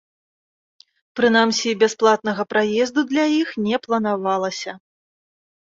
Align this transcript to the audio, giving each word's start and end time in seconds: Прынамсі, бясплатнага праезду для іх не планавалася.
Прынамсі, 1.19 1.69
бясплатнага 1.85 2.43
праезду 2.55 2.99
для 3.13 3.25
іх 3.41 3.49
не 3.69 3.77
планавалася. 3.87 4.71